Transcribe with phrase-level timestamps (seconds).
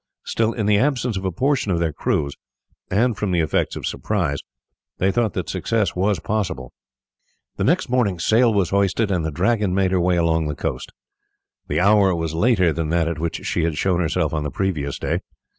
[0.25, 2.33] Still in the absence of a portion of their crews,
[2.89, 4.39] and from the effects of surprise,
[4.97, 6.73] they thought that success was possible.
[7.57, 10.91] The next morning sail was hoisted, and the Dragon made her way along the coast.
[11.67, 14.97] The hour was later than that at which she had shown herself on the previous
[14.97, 15.19] day.